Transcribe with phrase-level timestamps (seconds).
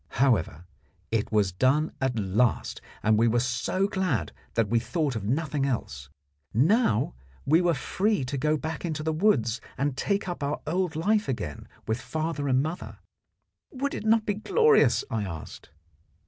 [0.17, 0.65] However,
[1.11, 5.63] it was done at last, and we were so glad that we thought of nothing
[5.63, 6.09] else.
[6.55, 7.13] Now
[7.45, 11.27] we were free to go back into the woods and take up our old life
[11.27, 12.97] again with father and mother.
[13.69, 15.69] Would it not be glorious, I asked?